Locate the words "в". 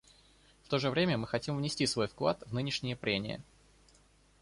0.63-0.67, 2.47-2.55